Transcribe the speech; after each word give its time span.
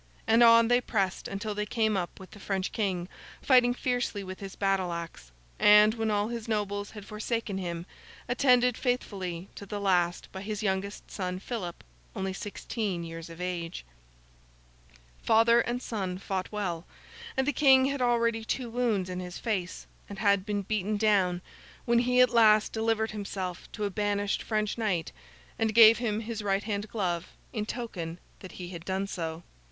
and 0.25 0.41
on 0.41 0.67
they 0.67 0.81
pressed 0.81 1.27
until 1.27 1.53
they 1.53 1.63
came 1.63 1.95
up 1.95 2.19
with 2.19 2.31
the 2.31 2.39
French 2.39 2.71
King, 2.71 3.07
fighting 3.39 3.71
fiercely 3.71 4.23
with 4.23 4.39
his 4.39 4.55
battle 4.55 4.91
axe, 4.91 5.31
and, 5.59 5.93
when 5.93 6.09
all 6.09 6.29
his 6.29 6.47
nobles 6.47 6.89
had 6.89 7.05
forsaken 7.05 7.59
him, 7.59 7.85
attended 8.27 8.75
faithfully 8.75 9.47
to 9.53 9.63
the 9.63 9.79
last 9.79 10.27
by 10.31 10.41
his 10.41 10.63
youngest 10.63 11.11
son 11.11 11.37
Philip, 11.37 11.83
only 12.15 12.33
sixteen 12.33 13.03
years 13.03 13.29
of 13.29 13.39
age. 13.39 13.85
Father 15.21 15.59
and 15.61 15.83
son 15.83 16.17
fought 16.17 16.51
well, 16.51 16.83
and 17.37 17.45
the 17.45 17.53
King 17.53 17.85
had 17.85 18.01
already 18.01 18.43
two 18.43 18.71
wounds 18.71 19.07
in 19.07 19.19
his 19.19 19.37
face, 19.37 19.85
and 20.09 20.17
had 20.17 20.47
been 20.47 20.63
beaten 20.63 20.97
down, 20.97 21.43
when 21.85 21.99
he 21.99 22.21
at 22.21 22.31
last 22.31 22.73
delivered 22.73 23.11
himself 23.11 23.71
to 23.73 23.83
a 23.83 23.91
banished 23.91 24.41
French 24.41 24.79
knight, 24.79 25.11
and 25.59 25.75
gave 25.75 25.99
him 25.99 26.21
his 26.21 26.41
right 26.41 26.63
hand 26.63 26.89
glove 26.89 27.27
in 27.53 27.67
token 27.67 28.17
that 28.39 28.53
he 28.53 28.69
had 28.69 28.83
done 28.83 29.05
so. 29.05 29.43